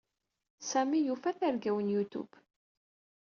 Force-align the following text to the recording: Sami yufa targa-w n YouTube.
Sami 0.69 0.97
yufa 1.07 1.31
targa-w 1.39 1.77
n 1.83 1.87
YouTube. 1.95 2.33